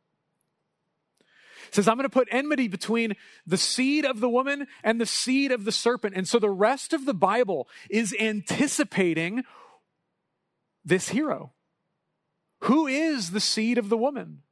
[1.69, 3.15] It says, I'm going to put enmity between
[3.47, 6.15] the seed of the woman and the seed of the serpent.
[6.15, 9.45] And so the rest of the Bible is anticipating
[10.85, 11.53] this hero.
[12.67, 14.43] Who is the seed of the woman?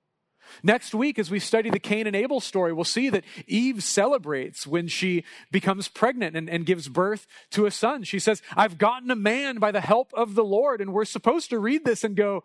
[0.63, 4.67] Next week, as we study the Cain and Abel story, we'll see that Eve celebrates
[4.67, 8.05] when she becomes pregnant and, and, gives birth to a son.
[8.05, 10.81] She says, I've gotten a man by the help of the Lord.
[10.81, 12.45] And we're supposed to read this and go,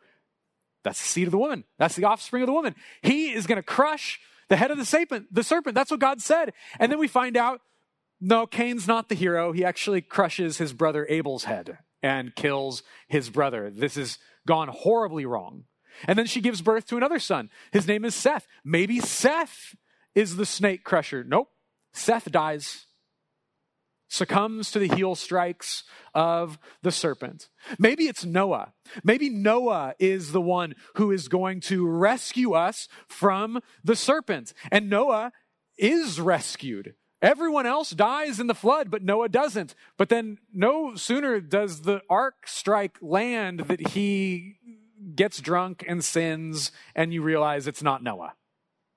[0.84, 1.66] that's the seed of the woman.
[1.78, 2.74] That's the offspring of the woman.
[3.04, 5.28] He is going to crush the head of the serpent.
[5.32, 5.76] The serpent.
[5.76, 6.54] That's what God said.
[6.80, 7.62] And then we find out,
[8.20, 9.52] no, Cain's not the hero.
[9.52, 13.70] He actually crushes his brother Abel's head and kills his brother.
[13.70, 14.18] This is
[14.50, 15.66] gone horribly wrong.
[16.08, 17.50] And then she gives birth to another son.
[17.72, 18.48] His name is Seth.
[18.66, 19.76] Maybe Seth
[20.16, 21.24] is the snake crusher.
[21.24, 21.50] Nope.
[21.94, 22.86] Seth dies,
[24.08, 25.84] succumbs to the heel strikes
[26.14, 27.50] of the serpent.
[27.78, 28.74] Maybe it's Noah.
[29.04, 34.54] Maybe Noah is the one who is going to rescue us from the serpent.
[34.72, 35.32] And Noah
[35.78, 36.96] is rescued.
[37.22, 39.76] Everyone else dies in the flood, but Noah doesn't.
[39.98, 44.58] But then no sooner does the ark strike land that he
[45.16, 48.36] gets drunk and sins, and you realize it's not Noah.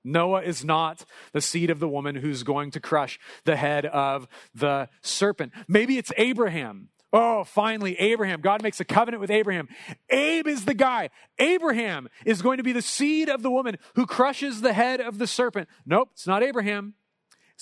[0.04, 4.26] Noah is not the seed of the woman who's going to crush the head of
[4.54, 5.52] the serpent.
[5.68, 6.88] Maybe it's Abraham.
[7.12, 8.40] Oh, finally, Abraham.
[8.40, 9.68] God makes a covenant with Abraham.
[10.08, 11.10] Abe is the guy.
[11.38, 15.18] Abraham is going to be the seed of the woman who crushes the head of
[15.18, 15.68] the serpent.
[15.84, 16.94] Nope, it's not Abraham.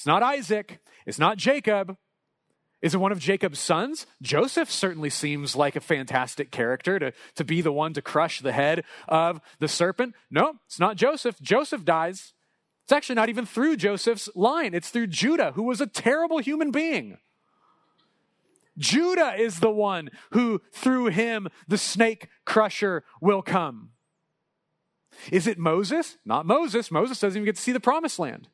[0.01, 0.81] It's not Isaac.
[1.05, 1.95] It's not Jacob.
[2.81, 4.07] Is it one of Jacob's sons?
[4.23, 8.53] Joseph certainly seems like a fantastic character to, to be the one to crush the
[8.53, 10.15] head of the serpent.
[10.31, 11.39] No, it's not Joseph.
[11.43, 12.33] Joseph dies.
[12.85, 16.71] It's actually not even through Joseph's line, it's through Judah, who was a terrible human
[16.71, 17.19] being.
[18.79, 23.91] Judah is the one who, through him, the snake crusher will come.
[25.31, 26.17] Is it Moses?
[26.25, 26.91] Not Moses.
[26.91, 28.49] Moses doesn't even get to see the promised land.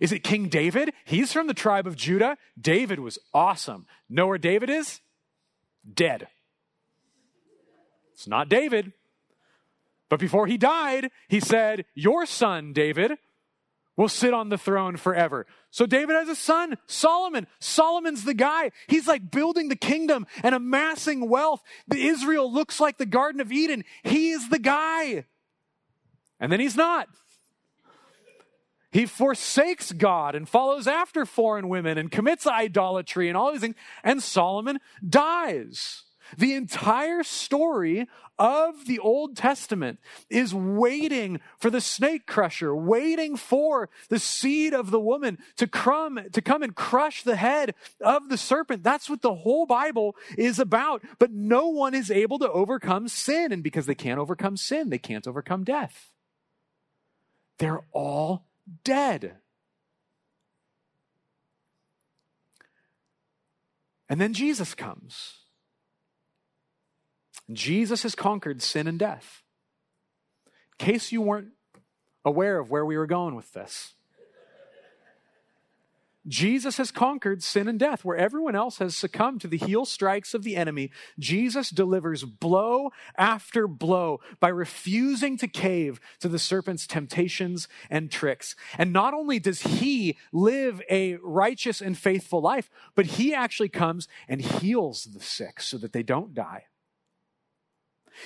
[0.00, 0.92] Is it King David?
[1.04, 2.36] He's from the tribe of Judah.
[2.60, 3.86] David was awesome.
[4.08, 5.00] Know where David is?
[5.92, 6.28] Dead.
[8.12, 8.92] It's not David.
[10.08, 13.18] But before he died, he said, Your son, David,
[13.96, 15.46] will sit on the throne forever.
[15.70, 17.46] So David has a son, Solomon.
[17.58, 18.70] Solomon's the guy.
[18.86, 21.62] He's like building the kingdom and amassing wealth.
[21.88, 23.84] The Israel looks like the Garden of Eden.
[24.04, 25.24] He is the guy.
[26.38, 27.08] And then he's not.
[28.96, 33.74] He forsakes God and follows after foreign women and commits idolatry and all these things.
[34.02, 36.04] And Solomon dies.
[36.38, 39.98] The entire story of the Old Testament
[40.30, 46.18] is waiting for the snake crusher, waiting for the seed of the woman to come,
[46.32, 48.82] to come and crush the head of the serpent.
[48.82, 51.02] That's what the whole Bible is about.
[51.18, 53.52] But no one is able to overcome sin.
[53.52, 56.12] And because they can't overcome sin, they can't overcome death.
[57.58, 58.46] They're all
[58.84, 59.36] dead.
[64.08, 65.38] And then Jesus comes.
[67.52, 69.42] Jesus has conquered sin and death.
[70.80, 71.52] In case you weren't
[72.24, 73.94] aware of where we were going with this,
[76.26, 78.04] Jesus has conquered sin and death.
[78.04, 82.90] Where everyone else has succumbed to the heel strikes of the enemy, Jesus delivers blow
[83.16, 88.56] after blow by refusing to cave to the serpent's temptations and tricks.
[88.76, 94.08] And not only does he live a righteous and faithful life, but he actually comes
[94.28, 96.64] and heals the sick so that they don't die.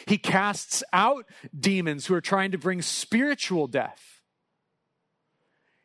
[0.07, 1.27] He casts out
[1.59, 4.20] demons who are trying to bring spiritual death.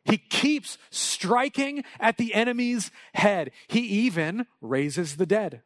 [0.06, 3.50] He keeps striking at the enemy's head.
[3.66, 5.62] He even raises the dead.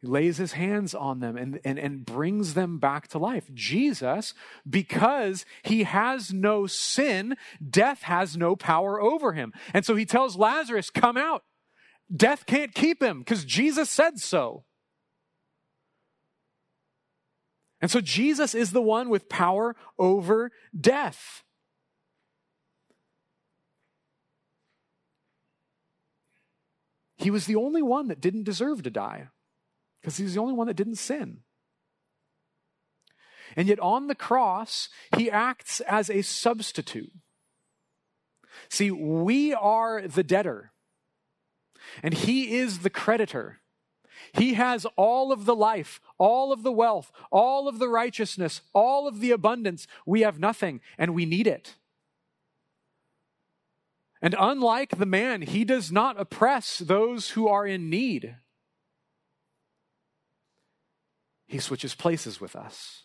[0.00, 3.52] He lays his hands on them and, and, and brings them back to life.
[3.52, 4.32] Jesus,
[4.68, 7.36] because he has no sin,
[7.68, 9.52] death has no power over him.
[9.74, 11.44] And so he tells Lazarus, Come out.
[12.14, 14.64] Death can't keep him because Jesus said so.
[17.80, 21.44] And so Jesus is the one with power over death.
[27.20, 29.28] He was the only one that didn't deserve to die
[30.00, 31.40] because he was the only one that didn't sin.
[33.56, 37.12] And yet on the cross, he acts as a substitute.
[38.68, 40.72] See, we are the debtor,
[42.02, 43.60] and he is the creditor.
[44.32, 49.06] He has all of the life, all of the wealth, all of the righteousness, all
[49.06, 49.86] of the abundance.
[50.06, 51.76] We have nothing, and we need it.
[54.22, 58.36] And unlike the man, he does not oppress those who are in need.
[61.46, 63.04] He switches places with us.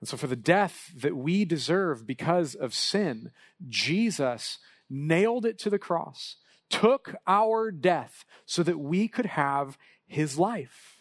[0.00, 3.32] And so, for the death that we deserve because of sin,
[3.66, 4.58] Jesus
[4.90, 6.36] nailed it to the cross,
[6.68, 10.95] took our death so that we could have his life.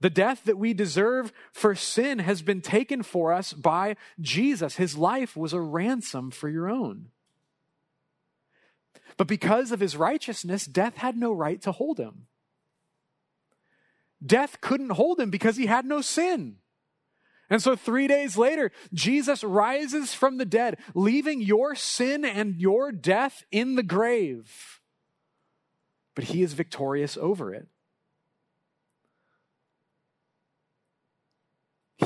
[0.00, 4.76] The death that we deserve for sin has been taken for us by Jesus.
[4.76, 7.08] His life was a ransom for your own.
[9.16, 12.26] But because of his righteousness, death had no right to hold him.
[14.24, 16.56] Death couldn't hold him because he had no sin.
[17.50, 22.92] And so, three days later, Jesus rises from the dead, leaving your sin and your
[22.92, 24.80] death in the grave.
[26.14, 27.66] But he is victorious over it.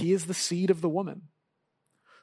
[0.01, 1.29] He is the seed of the woman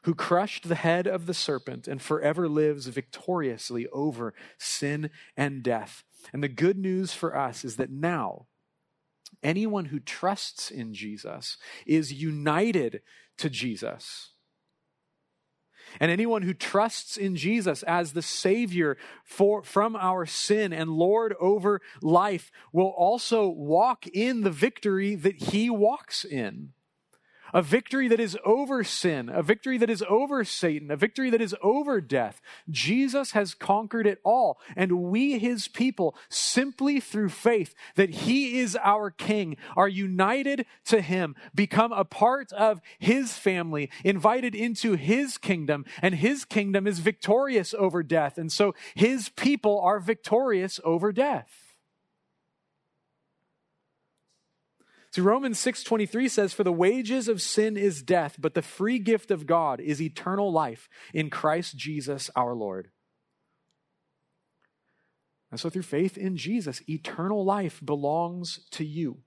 [0.03, 6.03] who crushed the head of the serpent and forever lives victoriously over sin and death.
[6.33, 8.47] And the good news for us is that now,
[9.43, 13.01] anyone who trusts in Jesus is united
[13.37, 14.29] to Jesus.
[15.99, 21.35] And anyone who trusts in Jesus as the Savior for, from our sin and Lord
[21.39, 26.73] over life will also walk in the victory that He walks in
[27.53, 31.41] a victory that is over sin, a victory that is over Satan, a victory that
[31.41, 32.41] is over death.
[32.69, 34.59] Jesus has conquered it all.
[34.75, 41.01] And we, his people, simply through faith that he is our king, are united to
[41.01, 46.99] him, become a part of his family, invited into his kingdom, and his kingdom is
[46.99, 48.37] victorious over death.
[48.37, 51.70] And so his people are victorious over death.
[55.11, 59.29] See, Romans 6.23 says, For the wages of sin is death, but the free gift
[59.29, 62.91] of God is eternal life in Christ Jesus our Lord.
[65.51, 69.17] And so through faith in Jesus, eternal life belongs to you.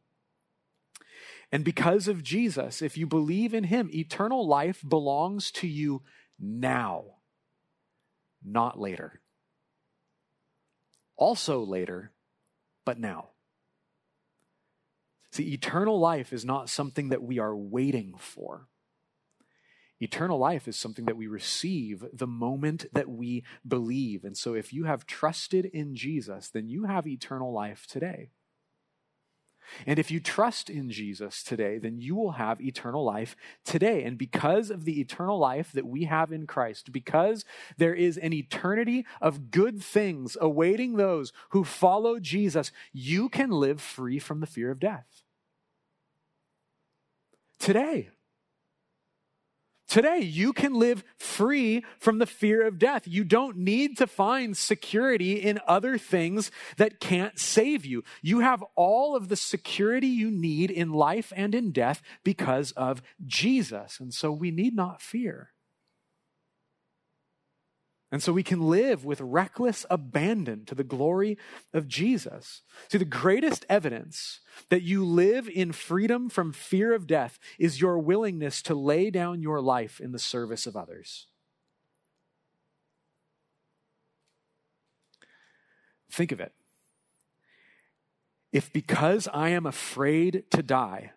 [1.52, 6.02] And because of Jesus, if you believe in him, eternal life belongs to you
[6.40, 7.04] now,
[8.42, 9.20] not later.
[11.16, 12.10] Also later,
[12.86, 13.33] but now.
[15.34, 18.68] See, eternal life is not something that we are waiting for.
[19.98, 24.22] Eternal life is something that we receive the moment that we believe.
[24.22, 28.30] And so, if you have trusted in Jesus, then you have eternal life today.
[29.88, 34.04] And if you trust in Jesus today, then you will have eternal life today.
[34.04, 37.44] And because of the eternal life that we have in Christ, because
[37.76, 43.80] there is an eternity of good things awaiting those who follow Jesus, you can live
[43.80, 45.23] free from the fear of death
[47.58, 48.10] today.
[49.86, 53.06] Today, you can live free from the fear of death.
[53.06, 58.02] You don't need to find security in other things that can't save you.
[58.20, 63.02] You have all of the security you need in life and in death because of
[63.24, 64.00] Jesus.
[64.00, 65.53] And so we need not fear.
[68.14, 71.36] And so we can live with reckless abandon to the glory
[71.72, 72.62] of Jesus.
[72.86, 74.38] See, the greatest evidence
[74.68, 79.42] that you live in freedom from fear of death is your willingness to lay down
[79.42, 81.26] your life in the service of others.
[86.08, 86.52] Think of it.
[88.52, 91.10] If because I am afraid to die,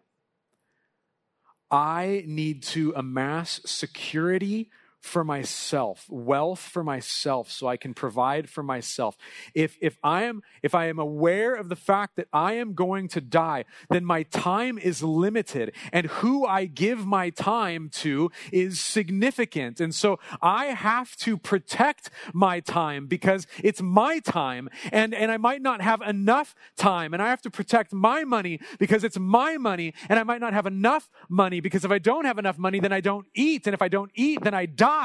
[1.70, 4.72] I need to amass security
[5.02, 9.18] for myself, wealth for myself so I can provide for myself.
[9.54, 13.08] If if I am if I am aware of the fact that I am going
[13.10, 18.80] to die, then my time is limited and who I give my time to is
[18.80, 19.80] significant.
[19.80, 25.38] And so I have to protect my time because it's my time and and I
[25.38, 29.58] might not have enough time and I have to protect my money because it's my
[29.58, 32.80] money and I might not have enough money because if I don't have enough money
[32.80, 34.97] then I don't eat and if I don't eat then I die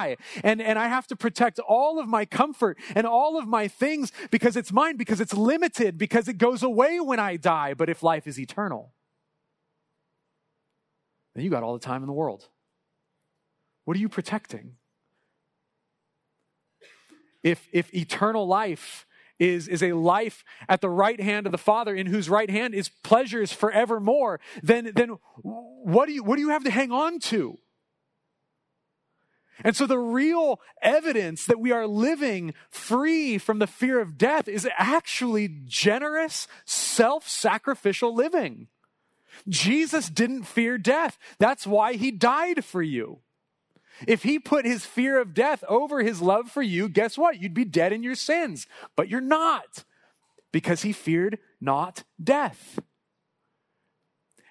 [0.43, 4.13] And, and I have to protect all of my comfort and all of my things
[4.31, 7.75] because it's mine, because it's limited, because it goes away when I die.
[7.75, 8.93] But if life is eternal,
[11.35, 12.49] then you got all the time in the world.
[13.85, 14.77] What are you protecting?
[17.43, 19.07] If, if eternal life
[19.39, 22.75] is, is a life at the right hand of the Father, in whose right hand
[22.75, 27.19] is pleasures forevermore, then, then what, do you, what do you have to hang on
[27.19, 27.59] to?
[29.65, 34.49] And so the real evidence that we are living free from the fear of death
[34.49, 38.69] is actually generous, self-sacrificial living.
[39.49, 41.19] Jesus didn't fear death.
[41.39, 43.21] That's why he died for you.
[44.07, 47.41] If he put his fear of death over his love for you, guess what?
[47.41, 48.67] You'd be dead in your sins.
[48.97, 49.85] But you're not
[50.51, 52.79] because he feared not death.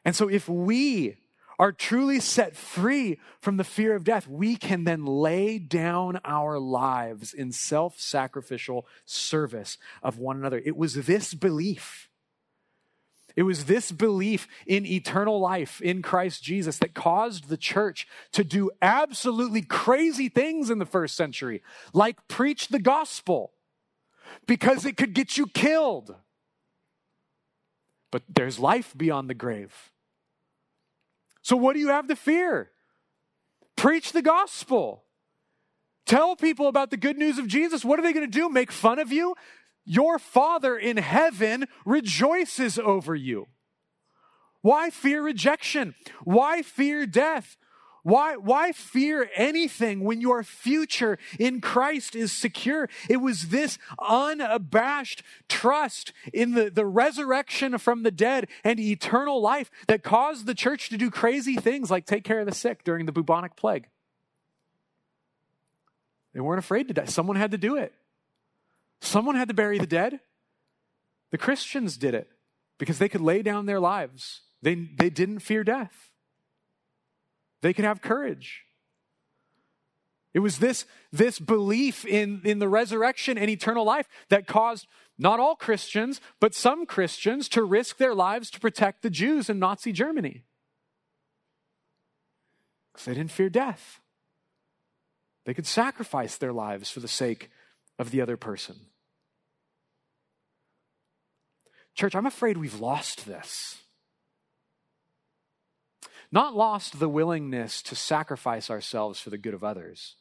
[0.06, 1.18] And so if we
[1.62, 6.58] are truly set free from the fear of death, we can then lay down our
[6.58, 10.60] lives in self sacrificial service of one another.
[10.66, 12.10] It was this belief.
[13.36, 18.44] It was this belief in eternal life in Christ Jesus that caused the church to
[18.44, 21.62] do absolutely crazy things in the first century,
[21.94, 23.54] like preach the gospel,
[24.48, 26.16] because it could get you killed.
[28.10, 29.91] But there's life beyond the grave.
[31.42, 32.72] So, what do you have to fear?
[33.76, 35.06] Preach the gospel.
[36.06, 37.86] Tell people about the good news of Jesus.
[37.86, 38.50] What are they going to do?
[38.50, 39.36] Make fun of you?
[39.86, 43.48] Your Father in heaven rejoices over you.
[44.62, 45.96] Why fear rejection?
[46.24, 47.58] Why fear death?
[48.04, 52.90] Why, why fear anything when your future in Christ is secure?
[53.08, 59.70] It was this unabashed trust in the, the resurrection from the dead and eternal life
[59.88, 63.06] that caused the church to do crazy things like take care of the sick during
[63.06, 63.88] the bubonic plague.
[66.34, 67.06] They weren't afraid to die.
[67.06, 67.94] Someone had to do it.
[69.02, 70.22] Someone had to bury the dead.
[71.32, 72.30] The Christians did it
[72.78, 74.42] because they could lay down their lives.
[74.62, 76.11] They, they didn't fear death.
[77.62, 78.66] They could have courage.
[80.34, 84.88] It was this, this belief in, in the resurrection and eternal life that caused
[85.18, 89.60] not all Christians, but some Christians to risk their lives to protect the Jews in
[89.60, 90.44] Nazi Germany.
[92.92, 94.00] Because they didn't fear death.
[95.46, 97.50] They could sacrifice their lives for the sake
[98.00, 98.76] of the other person.
[101.94, 103.82] Church, I'm afraid we've lost this
[106.32, 110.16] not lost the willingness to sacrifice ourselves for the good of others.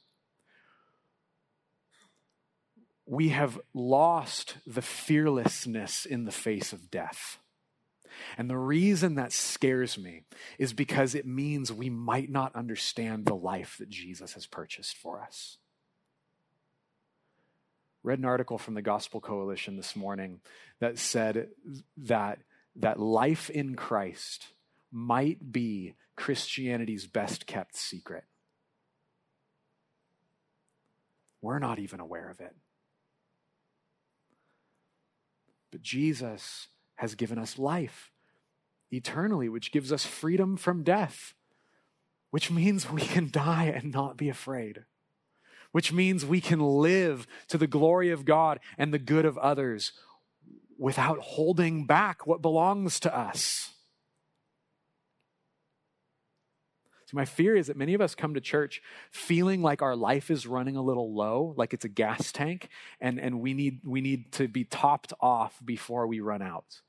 [3.07, 7.39] We have lost the fearlessness in the face of death.
[8.37, 10.23] And the reason that scares me
[10.59, 15.21] is because it means we might not understand the life that Jesus has purchased for
[15.21, 15.59] us.
[18.03, 20.41] Read an article from the Gospel Coalition this morning
[20.79, 21.49] that said
[21.99, 22.39] that,
[22.77, 24.49] that life in Christ
[24.91, 28.25] might be Christianity's best kept secret.
[31.41, 32.55] We're not even aware of it.
[35.71, 38.13] But Jesus has given us life
[38.91, 41.33] eternally, which gives us freedom from death,
[42.31, 44.85] which means we can die and not be afraid,
[45.73, 49.93] which means we can live to the glory of God and the good of others
[50.77, 53.71] without holding back what belongs to us.
[57.11, 58.81] So, my fear is that many of us come to church
[59.11, 62.69] feeling like our life is running a little low, like it's a gas tank,
[63.01, 66.83] and, and we, need, we need to be topped off before we run out.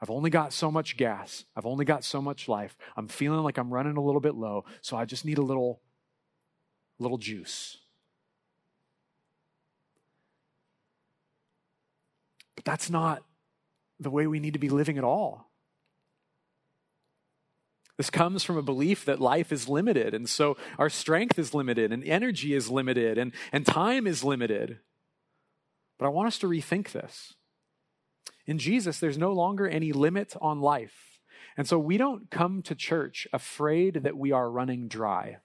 [0.00, 1.44] I've only got so much gas.
[1.54, 2.74] I've only got so much life.
[2.96, 5.82] I'm feeling like I'm running a little bit low, so I just need a little,
[6.98, 7.76] little juice.
[12.54, 13.24] But that's not
[14.00, 15.45] the way we need to be living at all.
[17.96, 21.92] This comes from a belief that life is limited, and so our strength is limited,
[21.92, 24.80] and energy is limited, and, and time is limited.
[25.98, 27.34] But I want us to rethink this.
[28.46, 31.20] In Jesus, there's no longer any limit on life.
[31.56, 35.38] And so we don't come to church afraid that we are running dry.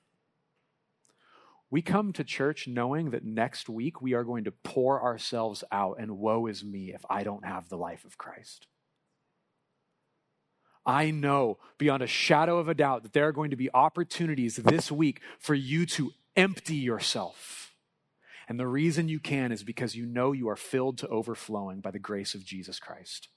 [1.70, 5.97] We come to church knowing that next week we are going to pour ourselves out,
[5.99, 8.68] and woe is me if I don't have the life of Christ.
[10.86, 14.55] I know beyond a shadow of a doubt that there are going to be opportunities
[14.55, 17.73] this week for you to empty yourself.
[18.47, 21.91] And the reason you can is because you know you are filled to overflowing by
[21.91, 23.29] the grace of Jesus Christ.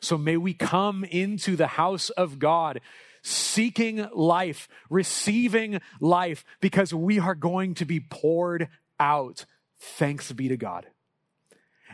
[0.00, 2.80] So may we come into the house of God
[3.22, 8.68] seeking life, receiving life, because we are going to be poured
[9.00, 9.44] out.
[9.78, 10.86] Thanks be to God.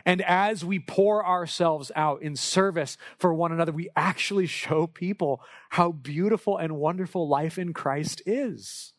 [0.05, 5.41] And as we pour ourselves out in service for one another, we actually show people
[5.71, 8.93] how beautiful and wonderful life in Christ is.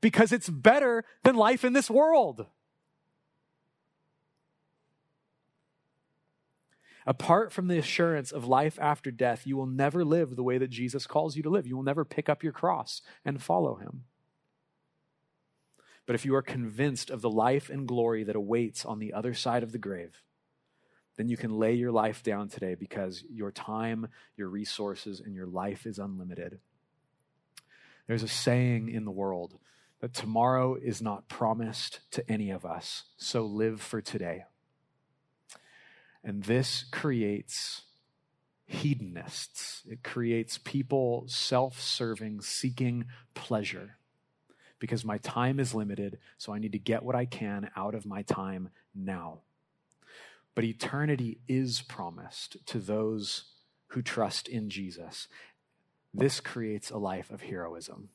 [0.00, 2.46] Because it's better than life in this world.
[7.06, 10.70] Apart from the assurance of life after death, you will never live the way that
[10.70, 11.66] Jesus calls you to live.
[11.66, 14.04] You will never pick up your cross and follow him.
[16.04, 19.34] But if you are convinced of the life and glory that awaits on the other
[19.34, 20.22] side of the grave,
[21.16, 25.46] then you can lay your life down today because your time, your resources, and your
[25.46, 26.60] life is unlimited.
[28.06, 29.58] There's a saying in the world
[30.00, 34.44] that tomorrow is not promised to any of us, so live for today.
[36.22, 37.82] And this creates
[38.66, 39.82] hedonists.
[39.88, 43.96] It creates people self serving, seeking pleasure.
[44.78, 48.04] Because my time is limited, so I need to get what I can out of
[48.04, 49.40] my time now.
[50.56, 53.44] But eternity is promised to those
[53.88, 55.28] who trust in Jesus.
[56.14, 58.08] This creates a life of heroism.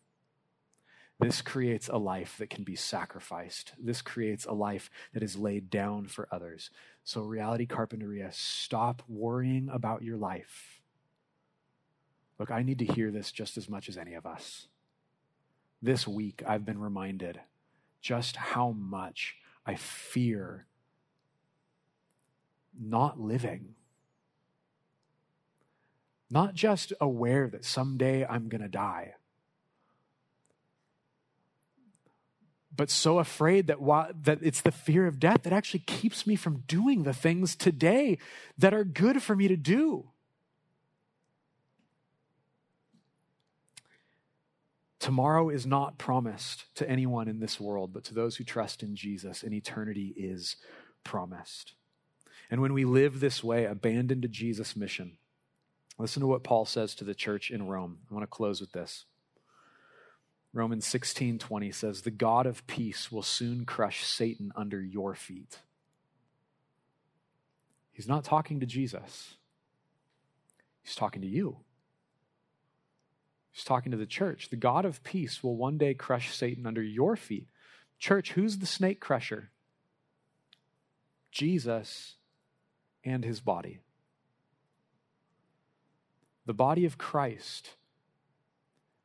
[1.19, 3.73] This creates a life that can be sacrificed.
[3.79, 6.71] This creates a life that is laid down for others.
[7.03, 10.81] So, Reality Carpinteria, stop worrying about your life.
[12.39, 14.65] Look, I need to hear this just as much as any of us.
[15.79, 17.39] This week, I've been reminded
[18.01, 20.65] just how much I fear
[22.79, 23.75] not living.
[26.29, 29.15] Not just aware that someday I'm going to die
[32.75, 33.77] but so afraid that,
[34.23, 38.17] that it's the fear of death that actually keeps me from doing the things today
[38.57, 40.07] that are good for me to do.
[44.99, 48.95] Tomorrow is not promised to anyone in this world, but to those who trust in
[48.95, 50.55] Jesus, and eternity is
[51.03, 51.73] promised.
[52.51, 55.17] And when we live this way, abandoned to Jesus' mission,
[55.97, 57.99] listen to what Paul says to the church in Rome.
[58.09, 59.05] I want to close with this.
[60.53, 65.61] Romans 16:20 says, "The God of peace will soon crush Satan under your feet."
[67.93, 69.37] He's not talking to Jesus.
[70.81, 71.63] He's talking to you.
[73.51, 74.49] He's talking to the church.
[74.49, 77.47] The God of peace will one day crush Satan under your feet.
[77.97, 79.51] Church, who's the snake crusher?
[81.31, 82.17] Jesus
[83.03, 83.79] and his body.
[86.45, 87.75] The body of Christ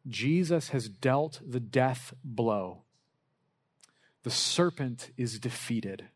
[0.08, 2.82] Jesus has dealt the death blow.
[4.22, 6.08] The serpent is defeated.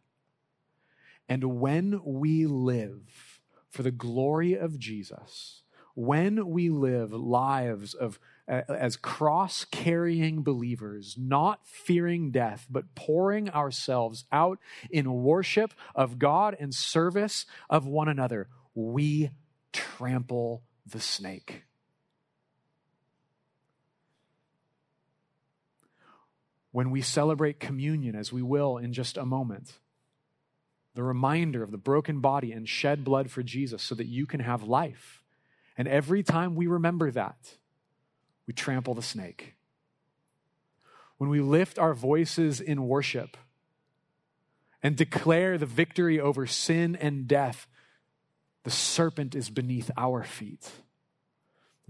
[1.28, 5.62] And when we live for the glory of Jesus,
[5.94, 8.18] when we live lives of
[8.50, 14.58] as cross carrying believers, not fearing death, but pouring ourselves out
[14.90, 19.30] in worship of God and service of one another, we
[19.72, 21.64] trample the snake.
[26.72, 29.78] when we celebrate communion, as we will in just a moment.
[30.94, 34.40] The reminder of the broken body and shed blood for Jesus so that you can
[34.40, 35.22] have life.
[35.76, 37.56] And every time we remember that,
[38.50, 39.54] we trample the snake.
[41.18, 43.36] When we lift our voices in worship
[44.82, 47.68] and declare the victory over sin and death,
[48.64, 50.68] the serpent is beneath our feet.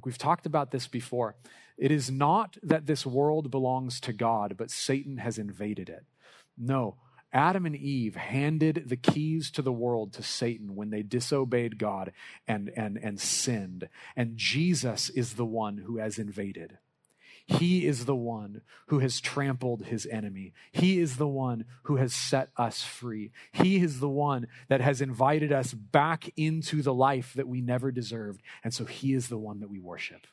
[0.04, 1.34] We've talked about this before.
[1.78, 6.04] It is not that this world belongs to God, but Satan has invaded it.
[6.58, 6.96] No,
[7.32, 12.12] Adam and Eve handed the keys to the world to Satan when they disobeyed God
[12.48, 13.88] and, and, and sinned.
[14.16, 16.78] And Jesus is the one who has invaded.
[17.46, 20.52] He is the one who has trampled his enemy.
[20.70, 23.32] He is the one who has set us free.
[23.50, 27.90] He is the one that has invited us back into the life that we never
[27.90, 28.40] deserved.
[28.62, 30.26] And so he is the one that we worship.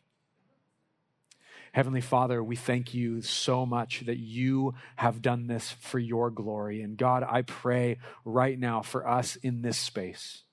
[1.72, 6.82] Heavenly Father, we thank you so much that you have done this for your glory.
[6.82, 10.43] And God, I pray right now for us in this space.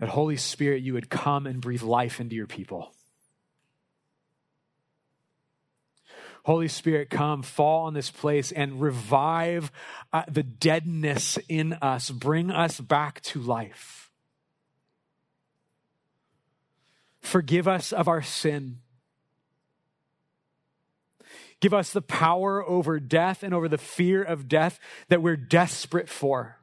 [0.00, 2.92] That Holy Spirit, you would come and breathe life into your people.
[6.44, 9.72] Holy Spirit, come, fall on this place and revive
[10.12, 12.10] uh, the deadness in us.
[12.10, 14.03] Bring us back to life.
[17.24, 18.80] Forgive us of our sin.
[21.58, 26.10] Give us the power over death and over the fear of death that we're desperate
[26.10, 26.58] for.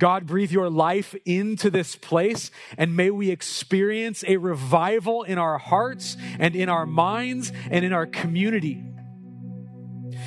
[0.00, 5.58] God, breathe your life into this place, and may we experience a revival in our
[5.58, 8.82] hearts and in our minds and in our community.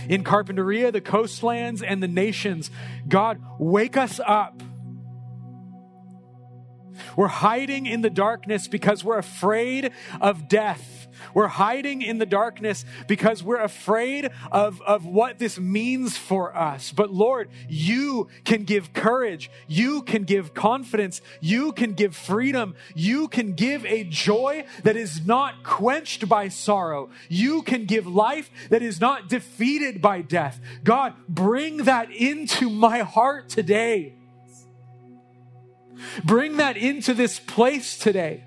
[0.07, 2.71] In Carpinteria, the coastlands, and the nations,
[3.09, 4.63] God, wake us up.
[7.18, 9.91] We're hiding in the darkness because we're afraid
[10.22, 11.07] of death.
[11.34, 16.91] We're hiding in the darkness because we're afraid of, of what this means for us.
[16.91, 19.49] But Lord, you can give courage.
[19.68, 21.22] You can give confidence.
[21.41, 22.76] You can give freedom.
[22.95, 27.09] You can give a joy that is not quenched by sorrow.
[27.30, 30.59] You can give life that is not defeated by death.
[30.84, 34.16] God, bring that into my heart today.
[36.23, 38.43] Bring that into this place today.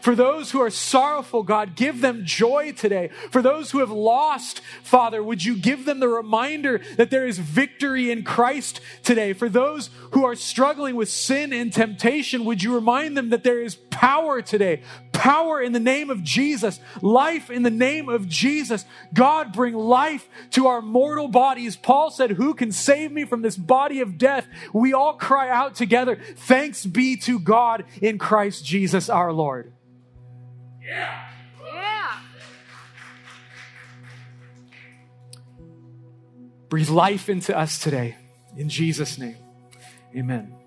[0.00, 3.10] For those who are sorrowful, God, give them joy today.
[3.30, 7.38] For those who have lost, Father, would you give them the reminder that there is
[7.38, 9.32] victory in Christ today?
[9.32, 13.60] For those who are struggling with sin and temptation, would you remind them that there
[13.60, 14.82] is power today?
[15.20, 18.86] Power in the name of Jesus, life in the name of Jesus.
[19.12, 21.76] God, bring life to our mortal bodies.
[21.76, 24.46] Paul said, Who can save me from this body of death?
[24.72, 29.74] We all cry out together, Thanks be to God in Christ Jesus our Lord.
[30.82, 31.28] Yeah.
[31.66, 32.18] Yeah.
[36.70, 38.16] Breathe life into us today.
[38.56, 39.36] In Jesus' name,
[40.16, 40.59] amen.